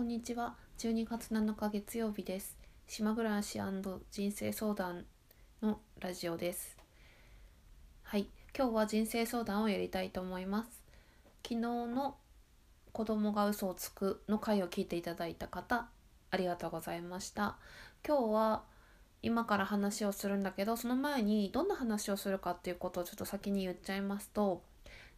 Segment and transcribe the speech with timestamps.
[0.00, 0.56] こんにちは。
[0.78, 2.56] 12月7日月曜日です。
[2.86, 3.60] 島暮らし
[4.10, 5.04] 人生相談
[5.60, 6.78] のラジオです。
[8.04, 8.26] はい、
[8.56, 10.82] 今日は人生相談をやりたいと思います。
[11.46, 12.16] 昨日の
[12.92, 15.90] 子供が嘘をつくの回を聞いていただいた方、
[16.30, 17.58] ありがとうございました。
[18.02, 18.62] 今日は
[19.20, 24.62] 今から話をするんだけど、その前にどんな話をするかっていうことをちょっと先に言っちゃいますと、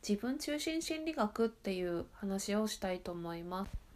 [0.06, 3.91] 自分中心心理学っていう話をしたいと思います。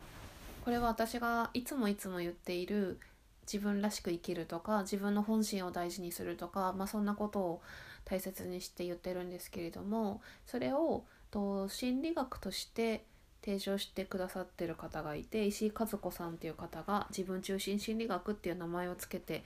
[0.67, 2.99] これは私がいつもいつも言っている
[3.43, 7.63] 自分らしく生きるとか自分の本心を大事にするとか、まあ、そんなことを
[8.05, 13.05] 大切にして言ってるんですけれどもそれをと心理学として
[13.45, 19.45] 提唱してくださってる方がいて石井和子さんっていう方が自分中心心理学っていう名前をつけて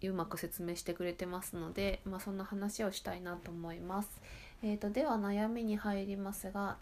[0.00, 4.20] うまく説明してくれてますので、まあ、そんな話をしたいなと思います。
[4.62, 6.76] えーと、では悩みに入りますが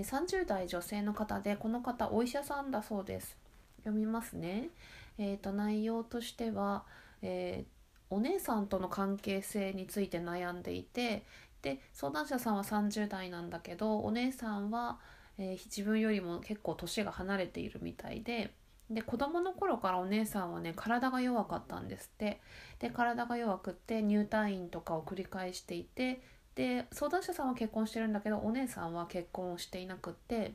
[0.00, 3.36] 30代女性の方でこの方お医者さんだそうです。
[3.84, 4.70] 読みますね。
[5.18, 6.84] えーと、内容としては、
[7.20, 11.24] えー、お姉さんとの関係性について悩んでいて
[11.60, 14.98] で相談者さんは30代なんだけどお姉さんは、
[15.38, 18.52] えー、自分よりも結構年が離れているみたいで
[18.90, 22.40] で子供の頃からお姉さんはね体が弱かったんですって。
[22.78, 26.20] で体が弱くって入退院とかを繰り返していて
[26.54, 30.52] で相談者さんは結婚してるんだけどお姉さんは結婚をしていなくって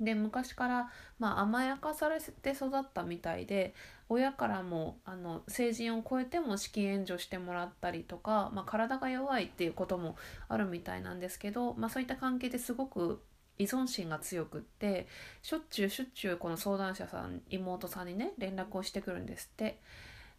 [0.00, 3.74] で昔から、まあ、甘やかされて育ったみたいで
[4.08, 10.16] 親からもあの成人を超えても資金援助してもらったりとか、まあ、体が弱いっていうことも
[10.48, 13.22] あるみたいなんですけど、まあ、そういった関係ですごく
[13.56, 15.06] 依存心が強くって
[15.42, 19.78] しょっちゅうしょっちゅうこの相談者さん妹さんにね連絡をしてくるんですって。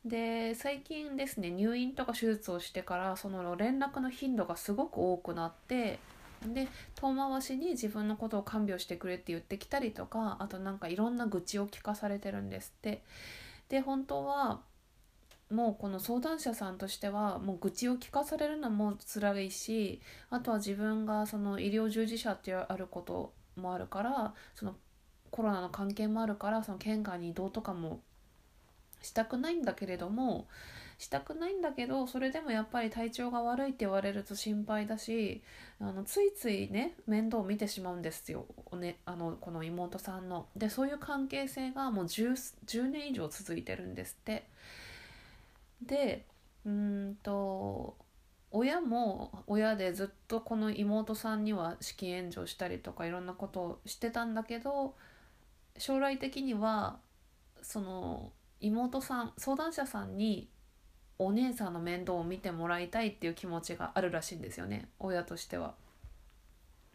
[0.05, 5.99] で最近ですね入院とか手術をしてからその連絡の頻度がすごく多くなって
[6.45, 13.03] で遠回しに自分のことを看病してくれって言ってきたりとかあとなんかいろんな愚痴を聞かされてるんですって。
[13.67, 14.61] で本当は
[15.51, 24.75] もうこの相談者さんとしてはもう愚痴を聞かされるのも辛いしあとは自分がその医療従事者ってあることもあるからその
[25.31, 28.01] コロナの関係もあるからその県外に移動とかも
[29.05, 30.47] したくないんだけれども
[30.97, 35.41] したくないんだけどそれでもやっぱり体調が悪いって言われると心配だし
[35.79, 40.47] あのついついね面倒を見てしまうんですよ、ね、あのこの妹さんの。
[40.55, 42.31] でそういう関係性がもう 10,
[42.65, 44.47] 10年以上続いてるんですって。
[45.81, 46.25] で
[46.65, 47.97] うんと
[48.51, 54.95] 親も親でずっとこの妹さんには資金援助したりとかいろんなことをしてたんだけど
[55.77, 56.99] 将来的には
[57.61, 60.49] その妹さん相談者さんに
[61.17, 65.73] お姉さんの面倒を見てもらいたいっていう気持ちがあるらしいんですよね親としては。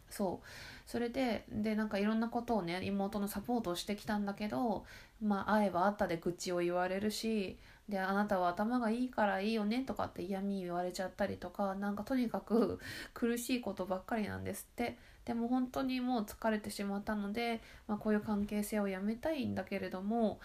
[0.09, 0.47] そう
[0.85, 4.85] それででなんかいろんなことをね妹のサポートをしてきたんだけど
[5.21, 7.57] まあ会えば会ったで愚痴を言われるし
[7.87, 12.79] であなたは頭がいいからいいよねとかって嫌味言われちゃったりとかなんかとにかく
[13.13, 20.39] 苦しいことばっかりなんですってでも本当にもう疲れてしまったので、まあ、こういう関係性をやめたいんだけれども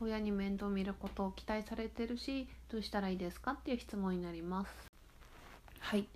[0.00, 4.70] 親に面倒見ることを期待されてるしどうしたらいいですかっていう質問になります。
[5.80, 6.06] はい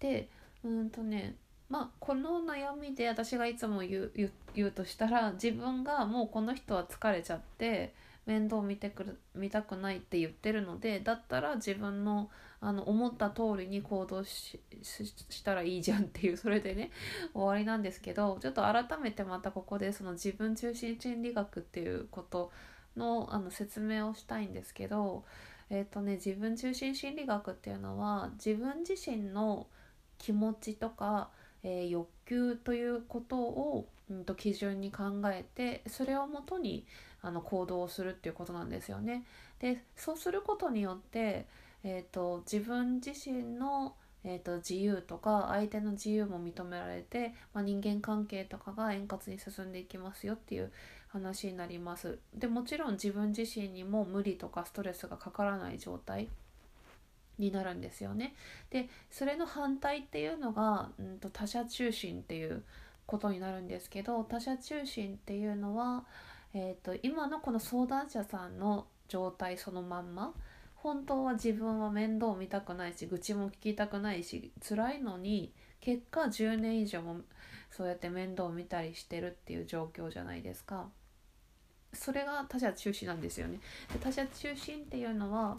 [0.00, 0.28] で
[0.64, 1.36] うんとね
[1.68, 4.12] まあこの悩みで私がいつも言う
[4.54, 7.94] 言うとしたら自分がもうこの人は疲れちゃって
[8.26, 12.30] 面倒見てくる見たくないって言ってるのでだったら自分の
[12.62, 16.90] あの思った通りに行動ししたらいいじゃんっていうそれでね
[17.32, 22.52] 終わりなんですけどちょっと改めてまたここでその自分中心心理学っていうこと
[22.96, 25.24] のあの説明をしたいんですけど、
[25.70, 29.66] えーとね、自分中心心理学っていうのは自分自身の
[30.18, 31.28] 気持ちとか、
[31.62, 36.84] えー、欲求ということを、うんと、基準に考えてそれをもとに
[37.22, 39.24] あの行動をするっていうことなんですよね。
[39.60, 41.46] でそうすることによって、
[41.84, 50.70] えーと、自分自身のえーと、自由とか相手の自由も認められて、まあ、人間関係とかが円滑に進んでいきますよっていう
[51.12, 52.18] 話になります。
[52.34, 56.28] でもちろん自分自身にも無理とかストレスがかからない状態
[57.38, 58.34] になるんですよね。
[58.70, 62.62] でそれの反対っていうのが、うんと、他者中心っていう
[63.06, 66.04] ことになるんですけど他者中心っていうのは、
[66.54, 70.32] えーと、と今のこの相談者さんの状態そのまんま
[70.76, 77.16] 本当は自分は面倒を見たくないし愚痴も聞きたくないし辛いのに結果10年以上も
[77.70, 80.88] そうやって面倒を見たりしてるっていう状況じゃないですか。
[81.92, 83.58] それが他者中心なんですよね。
[83.92, 85.56] で他者中心っていうのは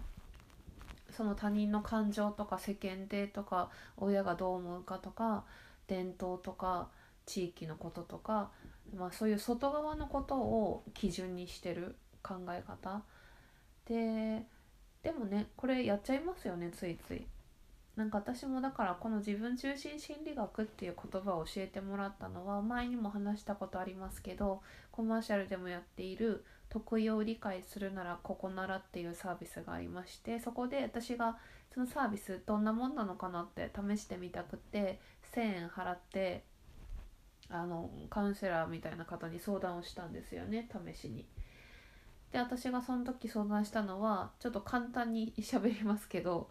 [1.10, 5.44] その他人の感情とか世間体とか親がどう思うかとか
[5.88, 6.88] 伝統とか
[7.26, 8.50] 地域のこととか
[8.96, 13.02] まあ、そういう外側のことを基準にしてる考え方
[13.88, 14.46] で
[15.02, 17.26] でもねこれやっちゃいますよねついつい。
[17.96, 24.62] なんか私もだからこの自分中心心理学っていう言葉を教えてもらったのは前にも話したことありますけど
[24.92, 31.38] コマーシャルでもやっている得意を理解するならここならっていうサービスがありましてそこで私が
[31.74, 35.00] そのサービスどんなもんなのかなって試してみたくて
[35.34, 36.44] 1,000円払って
[37.50, 41.26] あのカウンセラーみたいな方に相談をしたんですよね試しに。
[42.32, 46.50] で私がその時相談したのはちょっと簡単に喋りますけど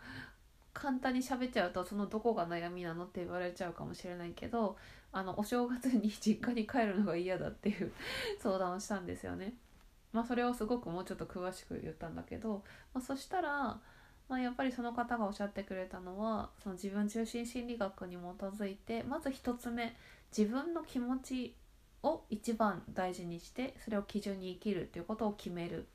[0.72, 4.76] 簡単に喋っちゃうとそのどこが悩みなのって言われちゃうかもしれないけど
[5.12, 7.92] あのお正月に実家に帰るのが嫌だっていう
[8.38, 9.54] 相談をしたんですよね。
[10.12, 13.80] まあ、それをすごくもうちょっと詳しく言ったんだけど、まあ、そしたら、
[14.28, 19.96] まあ、やっぱりその方がおっしゃってくれたのはその自分中心心理学に基づいてまず1つ目
[20.36, 21.56] 自分の気持ち
[22.02, 25.86] を一番大事にしてそれを基準に生きるということを決める。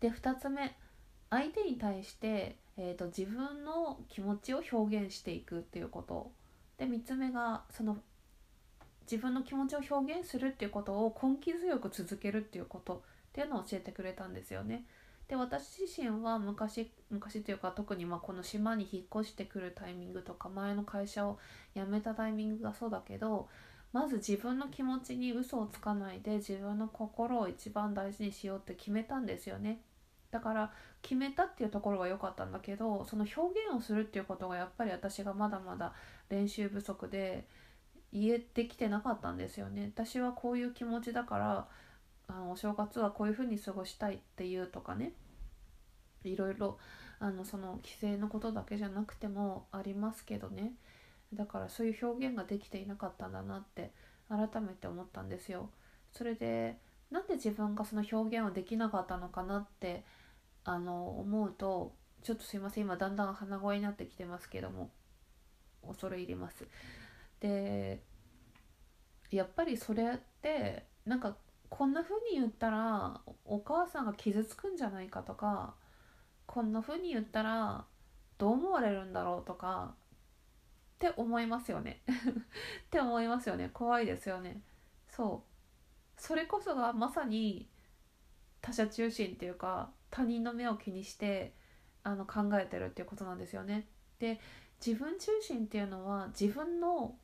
[0.00, 0.76] で2つ目
[1.30, 6.32] 相手に対して、えーと、自分の気持ちを表現していくっていうこと
[6.78, 7.98] で3つ目がその
[9.10, 13.00] 自分の気持ちを表現するっていうことを根気強く続けるっていうことっ
[13.32, 14.84] ていうのを教えてくれたんですよね。
[15.28, 21.38] で私自身は昔昔というか特にまあこの島に引っ越してくるタイミングとか前の会社を
[21.74, 23.48] 辞めたタイミングがそうだけど
[23.92, 29.80] まず自分の気持ちに嘘をつかないで自分の心を一番大事にしようって決めたんですよね。
[30.34, 35.92] だから決めたっていうところは良かったんだけどその表現をするっていうことがやっぱり私がまだまだ
[36.28, 37.46] 練習不足で
[38.12, 39.92] 言えてきてなかったんですよね。
[39.94, 41.68] 私はこういう気持ちだから
[42.26, 45.12] あのお正月はこういうふうに過ごしたいっていうとかね
[46.24, 46.78] いろいろ
[47.20, 50.72] あのその規制のことだけじゃなくてもありますけどね
[51.32, 53.92] だからそういう表現ができていなかったんだなって
[54.28, 55.70] 改めて思ったんですよ。
[56.12, 56.76] それで
[57.14, 60.04] なんで自分がその表現をできなかったのかなって
[60.64, 64.90] あの思うとちょっとすいません今だんだん鼻声になってきてますけども
[65.86, 66.66] 恐れ入ります。
[67.40, 68.02] で
[69.30, 71.36] やっぱりそれってなんか
[71.68, 75.74] こんな風に言ったらお母さんが傷つくんじゃないかとか
[76.46, 77.84] こんな風に言ったら
[78.38, 79.94] どう思われるんだろうとか
[80.94, 82.02] って思いますよね。
[82.08, 83.70] って思いますよね。
[83.72, 84.62] 怖いですよね。
[85.08, 86.20] そう。
[86.20, 87.68] それこそがまさに
[88.64, 91.52] 他者中心っていうか他人の目を気にして
[92.02, 93.86] あの考えてるっていうことなんですよね
[94.18, 94.40] で
[94.84, 97.14] 自分中心っていうのは自分の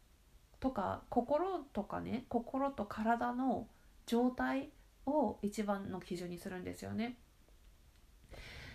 [0.61, 3.67] とか心とかね心と体の
[4.05, 4.69] 状態
[5.07, 7.17] を一番の基準にするんですよね。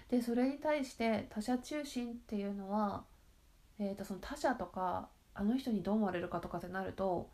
[0.09, 3.03] でそれに対して他者中心っていうのは、
[3.79, 7.29] えー、とその他者とかあの人にどう思われるかとかってなると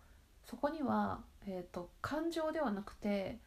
[0.46, 3.40] そこには、えー、と感情ではなくて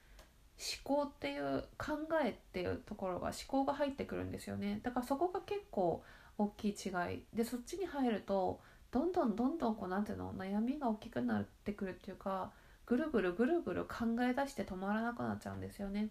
[0.58, 1.92] 思考っていう考
[2.24, 4.80] えっていうところが思考が入ってくるんですよね。
[4.82, 6.02] だからそこが結構
[6.38, 7.22] 大きい違い。
[7.34, 8.60] でそっちに入ると
[8.90, 12.52] どんどんどんどんこうなんていうの悩みが大きくなってくるっていうか
[12.86, 16.08] ぐるぐるぐるぐる考え出して止まらなくなっちゃうんですよね。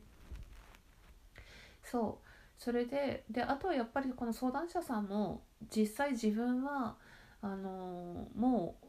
[1.84, 2.28] そう。
[2.62, 5.42] それでであとはやっぱりこの相談者さんも
[5.76, 6.96] 実際自分は
[7.42, 8.86] あのー、もう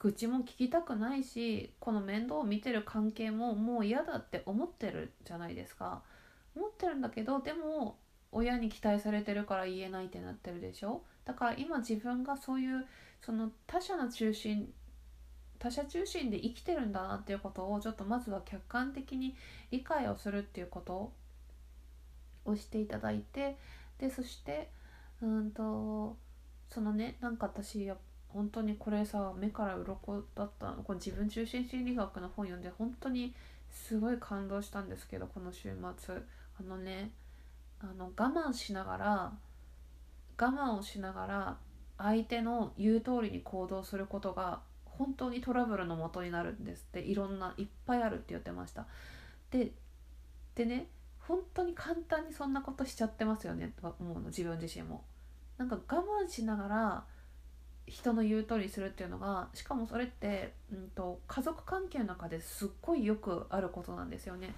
[0.00, 6.02] 愚痴も聞きたくないしこの面倒を見てる関係ももう嫌だって思ってるじゃないですか。
[6.56, 7.98] 思ってるんだけどでも
[8.32, 11.02] 親に期待されてるから言えないってなってるでしょ。
[11.24, 12.86] だから今自分がそういう
[13.20, 14.72] その他者の中心
[15.58, 19.36] 他者中心で生きてるんだなっていうことをちょっとまずは客観的に
[19.70, 21.12] 理解をするっていうこと
[22.46, 23.58] をしていただいて
[23.98, 24.70] でそして
[25.20, 26.16] うんと
[26.70, 27.96] そのねなんか私や
[28.32, 33.34] 本当にこれさ目から鱗だったこの自分中心心理学の本読んで本当に
[33.70, 36.14] すごい感動したんですけどこの週末。
[36.60, 37.10] あのね
[37.80, 39.32] あの我慢しながら
[40.38, 41.56] 我慢をしながら
[41.96, 47.00] 相手の言う通りに行動することが本当にトラブルの元になるんですって。
[47.00, 48.86] いろんないっぱいあるって言ってました。
[49.50, 49.72] で
[50.54, 50.88] でね
[51.20, 55.04] 本当に簡単にそんなことしちゃってますよねと思うの自分自身も。
[55.56, 57.04] なんか我慢しながら
[57.90, 64.54] 人の言う通りするっていうのがしかもそれって、うんと、家族関係の中ですっごいよくあることなんですよね。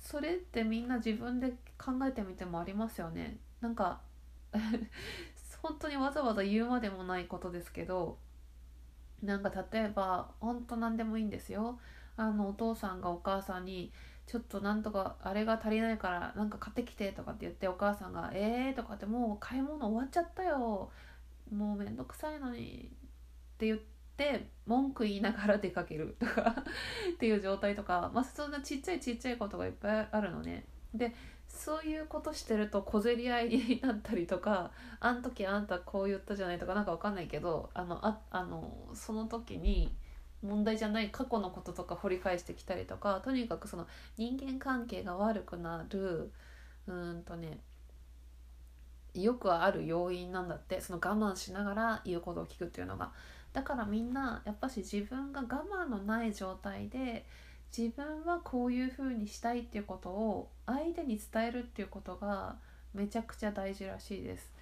[0.00, 3.36] それってみんな自分で考えてみてもありますよね。
[3.60, 4.00] なんか
[5.62, 8.18] 本当にわざわざ言うまでもないことですけど
[9.22, 11.78] なんか例えば本当何でもいいんですよ。
[12.16, 13.92] あのお父さんがお母さんに
[14.26, 20.90] ちょっとなんとかあれが足りないからなんか買ってきてとかって言ってお母さんが「えー」とかってもう買い物終わっちゃったよ。
[21.50, 22.90] もうめんどくさいのに
[23.54, 23.78] って言っ
[24.16, 26.54] て文句言いながら出かけるとか
[27.14, 30.66] っていう状態とか、まあ、そんなちっちゃいちっちゃいことがいっぱいあるのね。
[30.94, 31.14] で
[31.48, 39.94] そういうことしてると小競り合いになったりとか「あん時あんたこう言ったじゃない」とかなんかわかんないけどあのああのその時に
[40.42, 46.32] 問題じゃない過去のこととか掘り返してきたりとかとにかくその人間関係が悪くなる
[46.86, 47.60] うんとね
[49.14, 53.12] よくある要因なんだってその我慢しながら言うことを聞くっていうのが。
[53.52, 57.26] だからみんなやっぱし自分が我慢のない状態で
[57.76, 62.56] 自分はこういうふうにしたいっていうことを相手に伝えるっていうことが
[62.94, 64.52] めちゃくちゃ大事らしいです。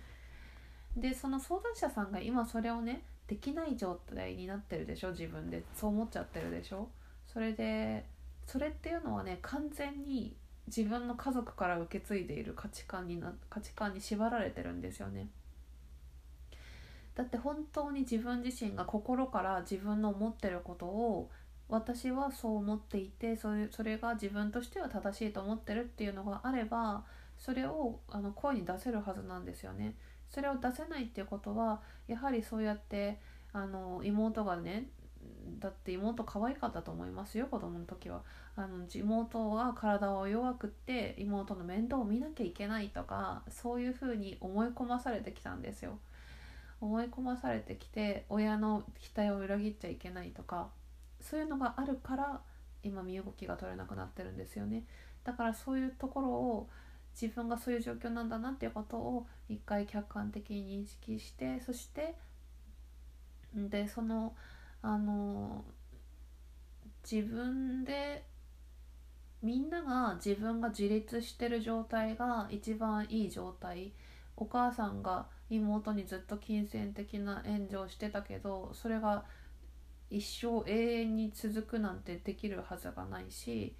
[0.96, 5.64] でその相談者さんが今それをねできない状態になってるでしょ自分で。
[5.74, 6.88] そう思っちゃってるでしょ。
[7.26, 8.06] それで
[8.46, 10.34] それっていうのはね完全に
[10.68, 15.28] 自分の家族から受け継いでいる価値観にな価値観に縛られてるんですよね。
[17.14, 21.30] だって本当に自分自身が心から自分の思ってることを
[21.68, 27.04] 私はそう思っていてそれそれが自分としては正しいと思ってるっていうのがあれば
[27.36, 29.96] それをあの声に出せるはずなんですよね。
[30.30, 33.18] それを出せないっていうことはやはりそうやって
[33.52, 34.88] あの妹がね
[35.58, 38.22] だって妹可愛かったと思いますよ子供の時は。
[38.56, 45.98] あの妹は体は弱くって妹の面倒を見なきゃいけないとかそういうふうに思い込まされてきたんですよ。
[46.80, 50.68] 思い込まされてきて親の期待を裏切っちゃいけないとか
[51.20, 52.40] そういうのがあるから
[52.82, 54.84] 今身動きが取れなくなってるんですよね。
[55.24, 56.68] だからそういうところを
[57.20, 62.14] 自分がそういう状況なんだなっていうことを一回客観的に認識してそして
[63.54, 64.34] でその
[64.82, 65.64] あの
[67.10, 68.24] 自分で
[69.42, 73.92] みんなが自分が自立してる状態が一番いい状態。
[74.40, 79.24] お母さんが妹にずっと金銭的な援助をしてたけどそれが
[80.10, 83.74] 一生永遠に続くなんてできるはずがないし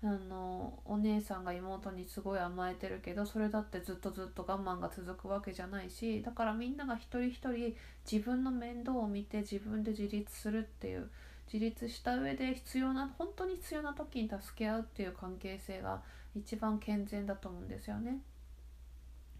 [0.00, 7.74] あのお姉さんが妹にすごい甘えてるけどそれだってずっとずっと我慢が続くわけじゃないしだからみんなが一人一人
[8.10, 11.10] 自分の面倒を見て自分で自立するっていう
[11.52, 16.00] 自立した上で必要な本当に必要な時に助け合うっていう関係性が
[16.36, 18.18] 一番健全だと思うんですよね。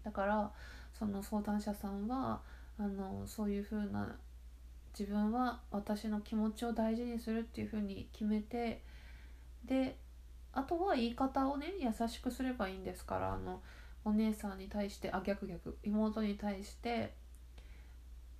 [0.03, 0.51] だから
[0.97, 2.41] その相談者さんは
[2.77, 4.15] あのそういう風な
[4.97, 8.81] 自分は私の気持ちを大事にするっていう風に決めて
[9.63, 9.95] で
[10.53, 13.61] あとは言い方をね優しくすればいいんですからあの
[14.05, 17.13] お姉さんに対してあ逆逆妹に対して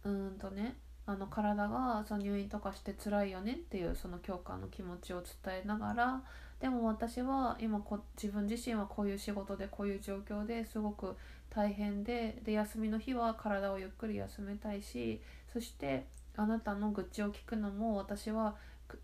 [0.04, 0.76] うんとね
[1.06, 6.22] あの体がその入院とかして辛いよねっていうその共感の気持ちを伝えながら
[6.60, 11.16] でも私は今こ自分自身はこういう仕事でこういう状況ですごく
[11.50, 18.56] 大変でで休みの日は体をゆっくり休めたいしそしてあなたの愚痴を聞くのも私は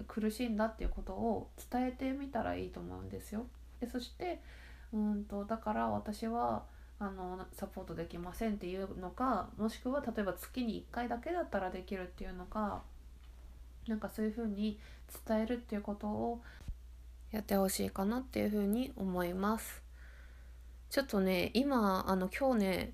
[0.08, 3.46] 苦しいんだっていうことを伝えてみたらいいと思うんですよ。
[3.80, 4.42] でそして
[4.94, 6.64] うんとだから私は
[7.00, 12.84] あのサポートできませんっていうのかもしくは例えば月に1回だけだったらできるっていうのか
[13.88, 14.80] なんかそういうふうに
[15.28, 16.42] 伝えるっていうことを
[17.32, 19.84] やってほしいかなっていうふうに思います。
[20.90, 22.94] ちょっとね今あの今日ね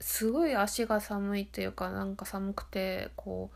[0.00, 3.50] すごい足が寒いっていうかなんか寒くてこ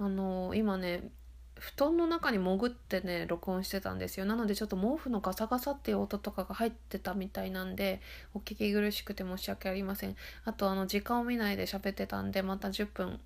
[0.00, 1.10] うあの今ね
[1.58, 4.26] 布団の中に潜ってね録音してたんですよ。
[4.26, 8.00] なのでちょっと毛布のガサガサっていう音とかが入ってたみたいなんで
[8.34, 10.16] お聞き苦しくて申し訳ありません。
[10.44, 13.20] あとあの時間を見ないで喋ってたんでまた10分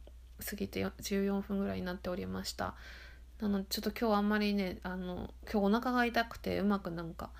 [0.44, 2.74] 過ぎて14分ぐらいになっておりました。
[3.40, 7.30] なのでちょっと今日あんまりねあの今日お腹が痛くてうまくなんか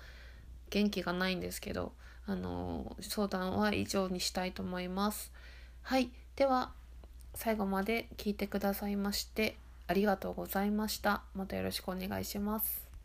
[0.69, 1.93] 元気がないんですけど
[2.25, 5.31] あの相談は以上にしたいと思います。
[5.83, 6.11] はい。
[6.35, 6.71] では
[7.33, 9.57] 最後まで聞いてくださいまして
[9.91, 11.23] ありがとうございました。
[11.35, 12.90] またよろしくお願いします。